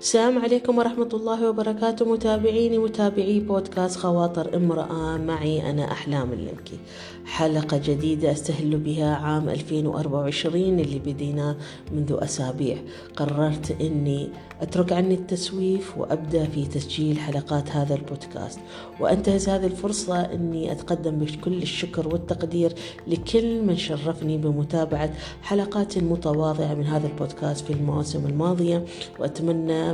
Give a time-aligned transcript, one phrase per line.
[0.00, 2.04] السلام عليكم ورحمة الله وبركاته.
[2.04, 5.16] متابعيني متابعي بودكاست خواطر امرأة.
[5.16, 6.78] معي أنا أحلام اللمكي.
[7.36, 11.56] حلقة جديدة أستهل بها عام 2024 اللي بديناه
[11.92, 12.76] منذ أسابيع.
[13.16, 14.28] قررت أني
[14.60, 18.60] أترك عني التسويف وأبدأ في تسجيل حلقات هذا البودكاست.
[19.00, 22.72] وأنتهز هذه الفرصة أني أتقدم بكل الشكر والتقدير
[23.06, 25.10] لكل من شرفني بمتابعة
[25.42, 28.84] حلقات متواضعة من هذا البودكاست في المواسم الماضية.
[29.18, 29.90] وأتمنى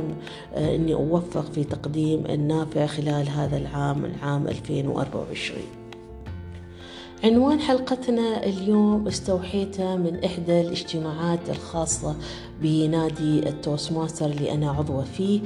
[0.57, 5.82] أني أوفق في تقديم النافع خلال هذا العام العام 2024
[7.23, 12.15] عنوان حلقتنا اليوم استوحيته من إحدى الاجتماعات الخاصة
[12.61, 15.41] بنادي ال Toastmaster اللي أنا عضوة فيه.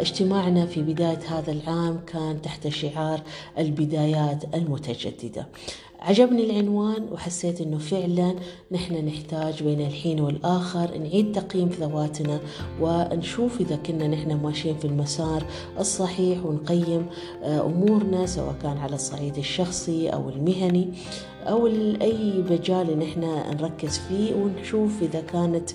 [0.00, 3.20] اجتماعنا في بداية هذا العام كان تحت شعار
[3.58, 5.46] البدايات المتجددة.
[6.00, 8.34] عجبني العنوان وحسيت إنه فعلا
[8.72, 12.40] نحن نحتاج بين الحين والآخر نعيد تقييم ذواتنا
[12.80, 15.44] ونشوف إذا كنا نحن ماشيين في المسار
[15.78, 17.06] الصحيح ونقيم
[17.44, 20.88] أمورنا سواء كان على الصعيد الشخصي أو المهني.
[21.46, 21.66] أو
[22.02, 23.20] أي مجال نحن
[23.60, 25.70] نركز فيه ونشوف إذا كانت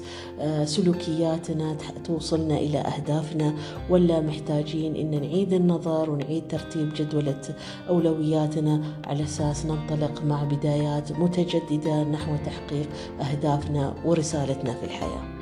[0.63, 3.53] سلوكياتنا توصلنا إلى أهدافنا
[3.89, 7.41] ولا محتاجين إن نعيد النظر ونعيد ترتيب جدولة
[7.89, 8.81] أولوياتنا.
[9.08, 12.89] على أساس ننطلق مع بدايات متجددة نحو تحقيق
[13.21, 15.34] أهدافنا ورسالتنا في الحياة.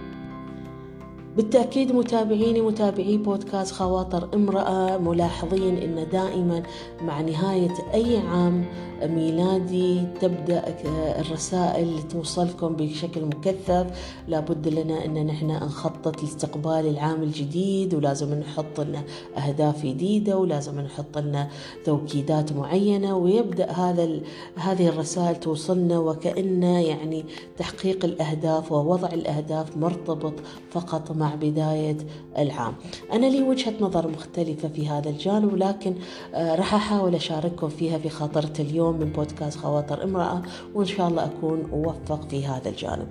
[1.38, 6.64] بالتأكيد متابعيني متابعي بودكاست خواطر امرأة ملاحظين أن دائما
[7.02, 8.66] مع نهاية أي عام
[9.04, 10.76] ميلادي تبدأ
[11.20, 13.86] الرسائل توصلكم بشكل مكثف.
[14.28, 19.04] لابد لنا أن نحن نخطط لاستقبال العام الجديد ولازم نحط لنا
[19.38, 21.50] أهداف جديدة ولازم نحط لنا
[21.86, 23.18] توكيدات معينة.
[23.18, 24.20] ويبدأ هذا
[24.56, 27.26] هذه الرسائل توصلنا وكأن يعني
[27.58, 30.34] تحقيق الأهداف ووضع الأهداف مرتبط
[30.72, 31.98] فقط مع بداية
[32.38, 32.74] العام.
[33.14, 35.96] أنا لي وجهة نظر مختلفة في هذا الجانب لكن
[36.36, 40.42] راح أحاول أشارككم فيها في خاطرة اليوم من بودكاست خواطر امرأة
[40.76, 43.08] وإن شاء الله أكون أوفق في هذا الجانب.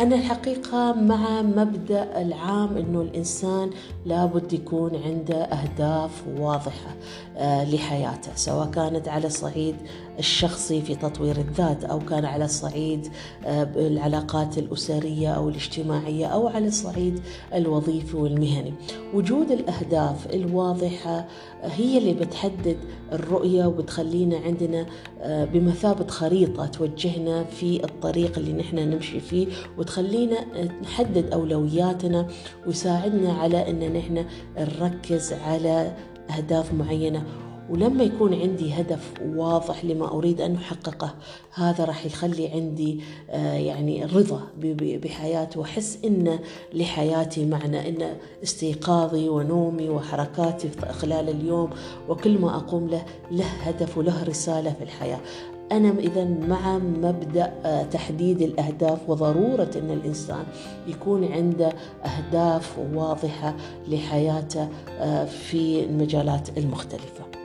[0.00, 3.70] أنا الحقيقة مع مبدأ العام أنه الإنسان
[4.06, 6.96] لابد يكون عنده أهداف واضحة
[7.40, 9.76] لحياته سواء كانت على الصعيد
[10.18, 13.08] الشخصي في تطوير الذات أو كان على الصعيد
[13.76, 17.20] العلاقات الأسرية أو الاجتماعية أو على الصعيد
[17.54, 18.74] الوظيفي والمهني.
[19.14, 21.26] وجود الأهداف الواضحة
[21.62, 22.76] هي اللي بتحدد
[23.12, 24.86] الرؤية وبتخلينا عندنا
[25.24, 29.46] بمثابة خريطة توجهنا في الطريق اللي نحن نمشي فيه
[29.78, 30.36] وتخلينا
[30.82, 32.26] نحدد أولوياتنا
[32.66, 34.24] ويساعدنا على أن نحن
[34.58, 35.92] نركز على
[36.36, 37.24] أهداف معينة.
[37.70, 41.14] ولما يكون عندي هدف واضح لما أريد أن أحققه
[41.54, 43.00] هذا راح يخلي عندي
[43.54, 44.42] يعني رضا
[45.02, 46.38] بحياتي وأحس إن
[46.74, 51.70] لحياتي معنى إن استيقاظي ونومي وحركاتي خلال اليوم
[52.08, 55.20] وكل ما أقوم له له هدف وله رسالة في الحياة
[55.72, 57.52] أنا إذا مع مبدأ
[57.90, 60.44] تحديد الأهداف وضرورة أن الإنسان
[60.86, 61.72] يكون عنده
[62.04, 63.56] أهداف واضحة
[63.88, 64.68] لحياته
[65.26, 67.37] في المجالات المختلفة.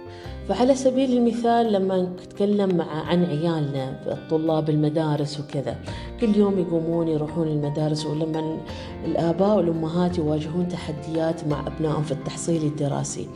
[0.50, 5.76] فعلى سبيل المثال لما نتكلم مع عن عيالنا الطلاب المدارس وكذا
[6.22, 8.58] كل يوم يقومون يروحون المدارس ولما
[9.06, 13.28] الآباء والأمهات يواجهون تحديات مع أبنائهم في التحصيل الدراسي.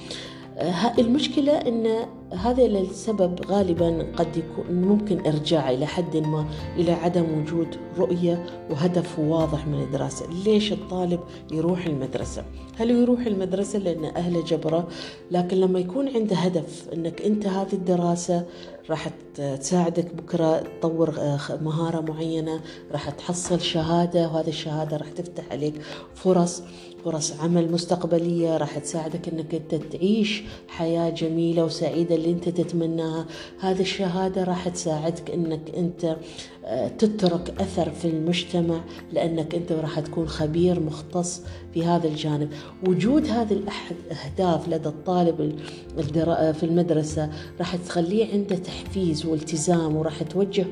[0.99, 6.45] المشكلة أن هذا السبب غالبا قد يكون ممكن ارجاع إلى حد ما
[6.75, 7.67] إلى عدم وجود
[7.97, 11.19] رؤية وهدف واضح من الدراسة، ليش الطالب
[11.51, 12.43] يروح المدرسة؟
[12.77, 14.87] هل يروح المدرسة لأن أهله جبره؟
[15.31, 18.45] لكن لما يكون عنده هدف إنك أنت هذه الدراسة
[18.89, 21.13] راح تساعدك بكرة تطور
[21.61, 22.61] مهارة معينة،
[22.91, 25.81] راح تحصل شهادة وهذه الشهادة راح تفتح عليك
[26.15, 26.63] فرص
[27.05, 33.25] فرص عمل مستقبلية راح تساعدك إنك أنت تعيش حياة جميلة وسعيدة اللي أنت تتمناها.
[33.59, 36.17] هذه الشهادة راح تساعدك إنك أنت
[36.97, 38.81] تترك أثر في المجتمع
[39.13, 41.41] لأنك أنت راح تكون خبير مختص
[41.73, 42.49] في هذا الجانب.
[42.87, 45.59] وجود هذه الاهداف لدى الطالب
[46.53, 47.29] في المدرسة
[47.59, 50.65] راح تخليه عنده تحفيز والتزام وراح توجه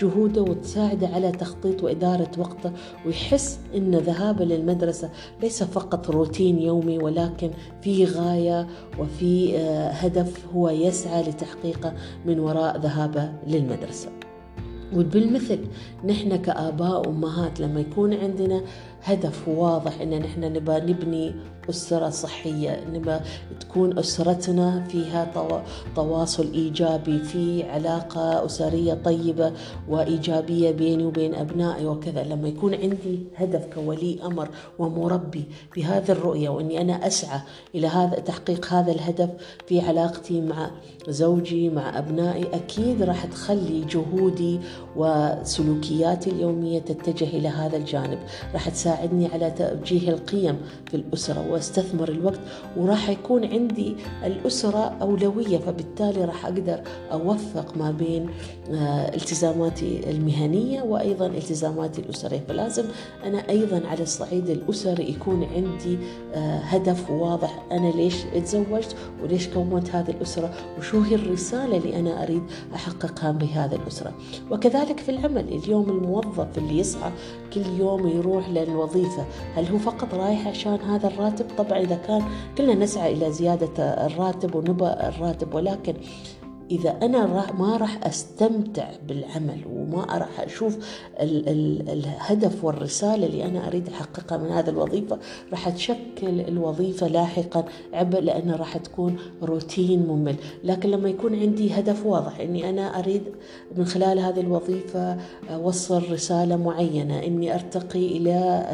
[0.00, 2.72] جهوده وتساعده على تخطيط وإدارة وقته
[3.06, 5.10] ويحس إن ذهابه للمدرسة
[5.42, 7.50] ليس فقط روتين يومي ولكن
[7.82, 8.66] في غاية
[8.98, 9.58] وفي
[9.90, 11.94] هدف هو يسعى لتحقيقه
[12.26, 14.25] من وراء ذهابه للمدرسة.
[14.94, 15.58] وبالمثل
[16.04, 18.60] نحن كآباء وأمهات لما يكون عندنا
[19.06, 21.34] هدف واضح إن نحن نبى نبني
[21.70, 23.16] أسرة صحية نبى
[23.60, 25.32] تكون أسرتنا فيها
[25.96, 29.52] تواصل إيجابي في علاقة أسرية طيبة
[29.88, 32.24] وإيجابية بيني وبين أبنائي وكذا.
[32.24, 34.48] لما يكون عندي هدف كولي أمر
[34.78, 35.44] ومربي
[35.76, 37.40] بهذه الرؤية وإني أنا أسعى
[37.74, 39.30] إلى هذا تحقيق هذا الهدف
[39.66, 40.70] في علاقتي مع
[41.08, 44.60] زوجي مع أبنائي أكيد راح تخلي جهودي
[44.96, 48.18] وسلوكياتي اليومية تتجه إلى هذا الجانب.
[48.54, 50.56] راح تساعدني على توجيه القيم
[50.90, 52.40] في الأسرة وأستثمر الوقت
[52.76, 56.80] وراح يكون عندي الأسرة أولوية فبالتالي راح أقدر
[57.12, 58.28] أوفق ما بين
[58.70, 62.40] آه، التزاماتي المهنية وأيضا التزاماتي الأسرية.
[62.48, 62.84] فلازم
[63.24, 65.98] أنا أيضا على الصعيد الأسري يكون عندي
[66.34, 67.66] آه، هدف واضح.
[67.72, 72.42] أنا ليش تزوجت وليش كونت هذه الأسرة؟ وشو هي الرسالة اللي أنا أريد
[72.74, 74.12] أحققها بهذه الأسرة؟
[74.50, 77.10] وكذلك في العمل اليوم الموظف اللي يصحى
[77.54, 78.85] كل يوم يروح للوظيفة
[79.56, 82.22] هل هو فقط رايح عشان هذا الراتب؟ طبعا إذا كان
[82.58, 85.94] كلنا نسعى إلى زيادة الراتب ونبى الراتب ولكن
[86.70, 90.76] إذا أنا ما راح أستمتع بالعمل وما راح أشوف
[91.20, 95.18] ال ال الهدف والرسالة اللي أنا أريد أحققها من هذه الوظيفة
[95.50, 100.36] راح تشكل الوظيفة لاحقا عبء لأنها راح تكون روتين ممل.
[100.64, 103.22] لكن لما يكون عندي هدف واضح أني أنا أريد
[103.76, 105.16] من خلال هذه الوظيفة
[105.50, 108.66] أوصل رسالة معينة أني أرتقي إلى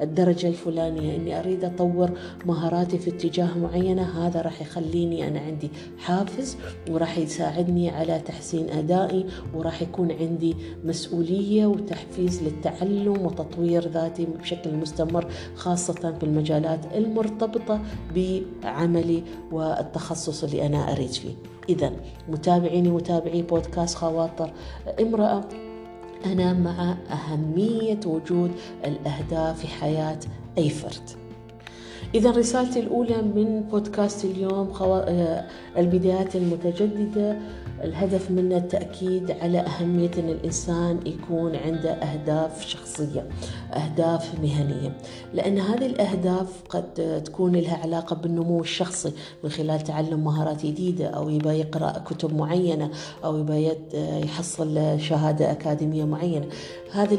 [0.00, 2.10] الدرجة الفلانية أني أريد أطور
[2.46, 6.56] مهاراتي في اتجاه معينة هذا راح يخليني أنا عندي حافز
[6.90, 15.26] وراح يساعدني على تحسين أدائي وراح يكون عندي مسؤولية وتحفيز للتعلم وتطوير ذاتي بشكل مستمر
[15.54, 17.80] خاصة في المجالات المرتبطة
[18.14, 19.22] بعملي
[19.52, 21.34] والتخصص اللي أنا أريد فيه.
[21.68, 21.92] إذا
[22.28, 24.52] متابعيني متابعي بودكاست خواطر
[25.00, 25.44] امرأة
[26.26, 28.50] أنا مع أهمية وجود
[28.84, 30.18] الأهداف في حياة
[30.58, 31.27] أي فرد.
[32.14, 34.94] إذا رسالتي الأولى من بودكاست اليوم خو...
[34.94, 35.44] آه،
[35.76, 37.38] البدايات المتجددة.
[37.84, 43.28] الهدف منه التأكيد على أهمية أن الإنسان يكون عنده أهداف شخصية
[43.72, 44.96] أهداف مهنية.
[45.34, 49.12] لأن هذه الأهداف قد تكون لها علاقة بالنمو الشخصي
[49.44, 52.90] من خلال تعلم مهارات جديدة أو يبغى يقرأ كتب معينة
[53.24, 53.76] أو يبغى
[54.24, 56.46] يحصل شهادة أكاديمية معينة.
[56.92, 57.18] هذه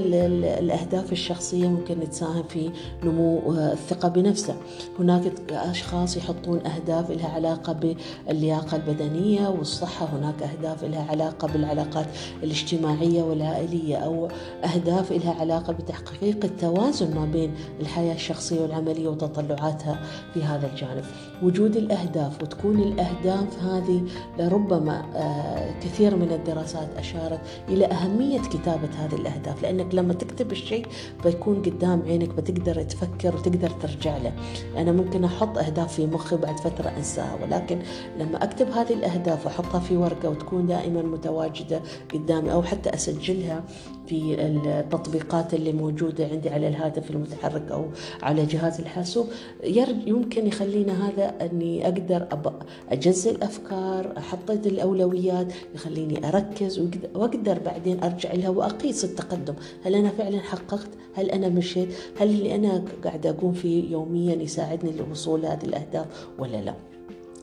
[0.59, 2.71] الأهداف الشخصية ممكن تساهم في
[3.03, 4.55] نمو الثقة بنفسه.
[4.99, 7.95] هناك أشخاص يحطون أهداف لها علاقة
[8.27, 12.05] باللياقة البدنية والصحة هناك أهداف لها علاقة بالعلاقات
[12.43, 14.27] الاجتماعية والعائلية أو
[14.63, 20.01] أهداف لها علاقة بتحقيق التوازن ما بين الحياة الشخصية والعملية وتطلعاتها
[20.33, 21.03] في هذا الجانب.
[21.43, 24.03] وجود الأهداف وتكون الأهداف هذه
[24.39, 27.39] لربما آه، كثير من الدراسات أشارت
[27.69, 30.85] إلى أهمية كتابة هذه الأهداف لأنك لما تكتب الشيء
[31.23, 34.31] بيكون قدام عينك بتقدر تفكر وتقدر ترجع له.
[34.77, 37.79] أنا ممكن أحط أهداف في مخي بعد فترة أنساها ولكن
[38.19, 41.81] لما أكتب هذه الأهداف وأحطها في ورقة وتكون دائما متواجدة
[42.13, 43.63] قدامي أو حتى أسجلها
[44.07, 47.85] في التطبيقات اللي موجودة عندي على الهاتف المتحرك أو
[48.21, 49.27] على جهاز الحاسوب
[50.05, 52.27] يمكن يخلينا هذا أني أقدر
[52.91, 56.79] أجزء الأفكار أحط الأولويات يخليني أركز
[57.15, 59.53] وأقدر بعدين أرجع لها وأقيس التقدم.
[59.83, 61.89] هل أنا فعلا حققت؟ هل أنا مشيت؟
[62.19, 66.05] هل اللي أنا قاعد أقوم فيه يوميا يساعدني؟ للوصول لهذه الأهداف
[66.39, 66.73] ولا لا.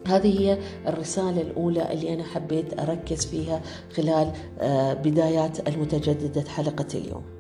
[0.07, 3.61] هذه هي الرسالة الأولى اللي أنا حبيت أركز فيها
[3.97, 7.36] خلال آه، بدايات المتجددة حلقة اليوم.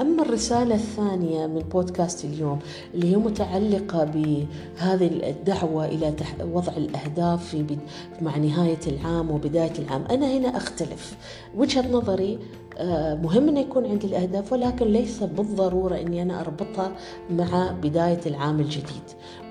[0.00, 2.58] أما الرسالة الثانية من بودكاست اليوم
[2.94, 7.78] اللي هي متعلقة بهذه الدعوة إلى وضع الأهداف في
[8.20, 10.04] مع نهاية العام وبداية العام.
[10.10, 11.16] أنا هنا أختلف.
[11.56, 12.38] وجهة نظري
[12.78, 16.92] آه، مهم أن يكون عندي الأهداف ولكن ليس بالضرورة أني أنا أربطها
[17.30, 19.02] مع بداية العام الجديد.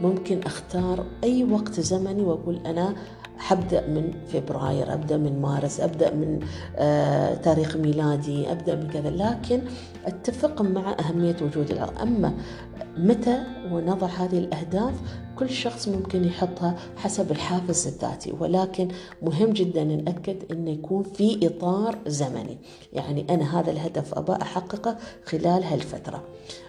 [0.02, 2.96] ممكن أختار أي وقت زمني وأقول أنا
[3.38, 6.39] حبدأ من فبراير أبدأ من مارس أبدأ من
[6.77, 9.10] آه تاريخ ميلادي أبدأ من كذا.
[9.10, 9.62] لكن
[10.06, 12.01] أتفق مع أهمية وجود الأرض.
[12.01, 12.34] أما
[12.98, 14.94] متى ونضع هذه الأهداف
[15.36, 18.34] كل شخص ممكن يحطها حسب الحافز الذاتي.
[18.40, 18.88] ولكن
[19.22, 22.58] مهم جدا نأكد أنه يكون في إطار زمني.
[22.94, 26.24] يعني أنا هذا الهدف أبى أحققه خلال هالفترة.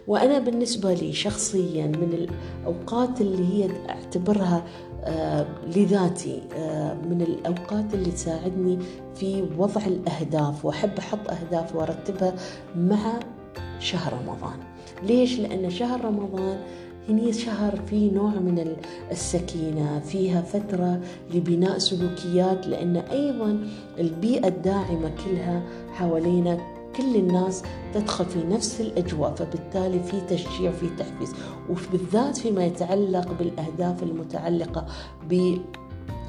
[0.09, 2.29] وأنا بالنسبة لي شخصيا من
[2.65, 4.65] الأوقات اللي هي أعتبرها
[5.05, 8.79] آه لذاتي آه من الأوقات اللي تساعدني
[9.15, 10.65] في وضع الأهداف.
[10.65, 12.35] وأحب أحط أهداف وأرتبها
[12.77, 13.21] مع
[13.79, 14.76] شهر رمضان.
[15.03, 16.59] ليش؟ لأن شهر رمضان
[17.09, 18.77] هني شهر فيه نوع من
[19.11, 21.01] السكينة فيها فترة
[21.35, 25.63] لبناء سلوكيات لأن أيضا البيئة الداعمة كلها
[25.93, 26.59] حوالينا
[26.97, 27.63] كل الناس
[27.95, 31.35] تدخل في نفس الأجواء فبالتالي في تشجيع في تحفيز
[31.71, 34.87] وبالذات فيما يتعلق بالأهداف المتعلقة
[35.31, 35.57] ب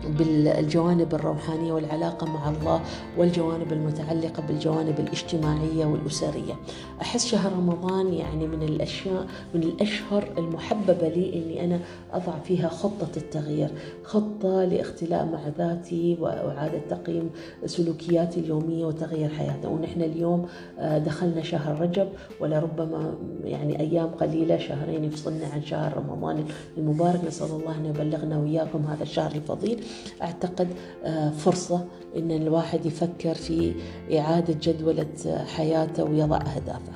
[0.05, 2.81] بالجوانب الروحانية والعلاقة مع الله
[3.17, 6.53] والجوانب المتعلقة بالجوانب الاجتماعية والأسرية.
[7.01, 11.79] أحس شهر رمضان يعني من الأشياء من الأشهر المحببة لي أني أنا
[12.13, 13.69] أضع فيها خطة التغيير.
[14.03, 17.29] خطة لاختلاء مع ذاتي وإعادة تقييم
[17.65, 20.45] سلوكياتي اليومية وتغيير حياتي ونحن اليوم
[20.79, 22.07] آه، دخلنا شهر رجب
[22.39, 23.13] ولربما
[23.43, 26.45] يعني أيام قليلة شهرين يفصلنا عن شهر رمضان
[26.77, 27.25] المبارك.
[27.27, 29.83] نسأل الله أن يبلغنا وإياكم هذا الشهر الفضيل.
[30.21, 30.67] أعتقد
[31.03, 31.85] آه، فرصة
[32.17, 33.73] أن الواحد يفكر في
[34.17, 36.93] إعادة جدولة حياته ويضع أهدافه.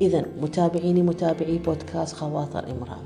[0.00, 2.98] إذا متابعيني متابعي بودكاست خواطر إمرأة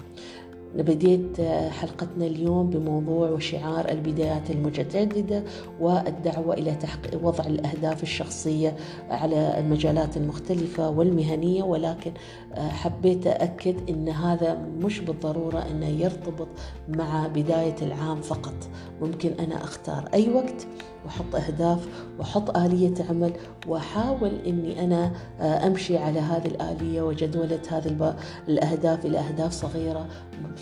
[0.76, 5.43] بديت حلقتنا اليوم بموضوع وشعار البدايات المتجددة
[5.81, 8.76] والدعوة إلى تحقيق وضع الأهداف الشخصية
[9.11, 11.62] على المجالات المختلفة والمهنية.
[11.62, 12.12] ولكن
[12.57, 16.49] حبيت أكد أن هذا مش بالضرورة أنه يرتبط
[16.88, 18.55] مع بداية العام فقط.
[19.02, 20.67] ممكن أنا أختار أي وقت
[21.05, 21.88] وأحط أهداف
[22.19, 23.33] وأحط آلية عمل
[23.67, 28.14] وأحاول إني أنا آه، أمشي على هذه الآلية وجدولة هذه
[28.49, 30.07] الأهداف إلى أهداف صغيرة.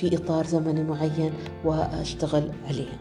[0.00, 1.32] في إطار زمني معين
[1.64, 2.98] وأشتغل عليها.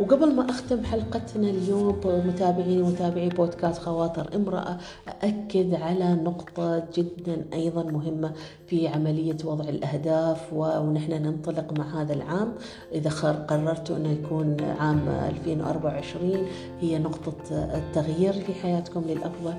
[0.00, 7.82] وقبل ما أختم حلقتنا اليوم متابعيني ومتابعي بودكاست خواطر امرأة أأكد على نقطة جدا أيضا
[7.82, 8.32] مهمة
[8.66, 12.52] في عملية وضع الأهداف ونحن ننطلق مع هذا العام
[12.92, 13.10] إذا
[13.48, 16.46] قررت أنه يكون عام 2024
[16.80, 19.54] هي نقطة التغيير في حياتكم للأفضل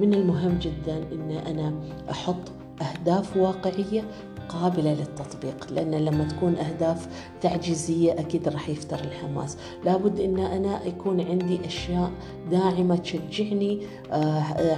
[0.00, 1.74] من المهم جدا أن أنا
[2.10, 2.52] أحط
[2.82, 4.04] أهداف واقعية
[4.48, 7.08] قابلة للتطبيق لأن لما تكون أهداف
[7.40, 9.56] تعجيزية أكيد راح يفتر الحماس.
[9.84, 12.10] لابد أن أنا يكون عندي أشياء
[12.50, 13.80] داعمة تشجعني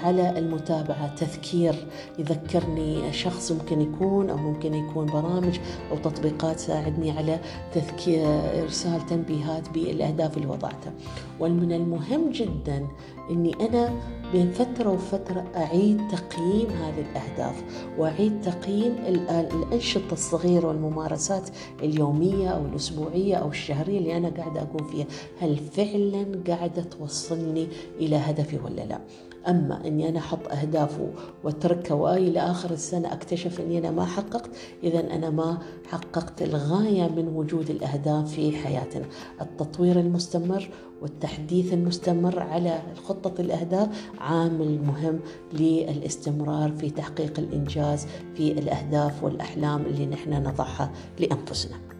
[0.05, 1.75] على المتابعة تذكير
[2.19, 5.59] يذكرني شخص ممكن يكون أو ممكن يكون برامج
[5.91, 7.41] أو تطبيقات تساعدني على
[7.73, 8.27] تذكير
[8.63, 10.93] إرسال تنبيهات بالأهداف اللي وضعتها.
[11.41, 12.87] ومن المهم جدا
[13.31, 13.91] أني أنا
[14.33, 17.63] بين فترة وفترة أعيد تقييم هذه الأهداف
[17.99, 21.49] وأعيد تقييم الأنشطة الصغيرة والممارسات
[21.83, 25.07] اليومية أو الأسبوعية أو الشهرية اللي أنا قاعدة أقوم فيها.
[25.41, 27.69] هل فعلا قاعدة توصلني
[28.01, 29.01] إلى هدفي ولا لا؟
[29.49, 31.01] أما أني أنا أحط أهداف
[31.45, 34.51] وأتركها وإلى آخر السنة أكتشف أني أنا ما حققت
[34.83, 39.07] إذا أنا ما حققت الغاية من وجود الأهداف في حياتنا.
[39.41, 40.71] التطوير المستمر
[41.03, 43.89] والتحديث المستمر على خطة الأهداف
[44.19, 45.21] عامل مهم
[45.53, 51.94] للاستمرار في تحقيق الإنجاز في الأهداف والأحلام اللي نحن نضعها لأنفسنا.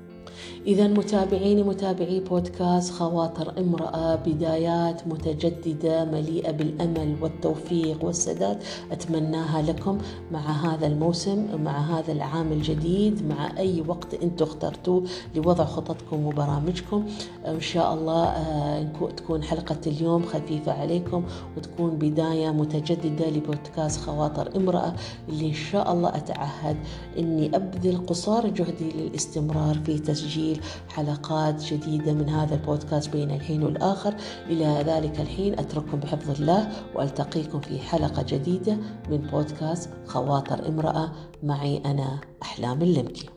[0.67, 9.99] إذا متابعيني متابعي بودكاست خواطر امرأة بدايات متجددة مليئة بالأمل والتوفيق والسداد أتمناها لكم
[10.33, 15.05] مع هذا الموسم مع هذا العام الجديد مع أي وقت أنتم اخترتوه
[15.35, 17.05] لوضع خططكم وبرامجكم.
[17.47, 18.83] إن شاء الله آه،
[19.17, 21.25] تكون حلقة اليوم خفيفة عليكم
[21.57, 24.93] وتكون بداية متجددة لبودكاست خواطر امرأة.
[25.29, 26.77] اللي إن شاء الله أتعهد
[27.19, 33.63] أني أبذل قصارى جهدي للاستمرار في تسجيل تسجيل حلقات جديدة من هذا البودكاست بين الحين
[33.63, 34.15] والآخر.
[34.47, 38.77] إلى ذلك الحين أترككم بحفظ الله وألتقيكم في حلقة جديدة
[39.11, 41.13] من بودكاست خواطر امرأة.
[41.43, 43.34] معي أنا أحلام اللمكي.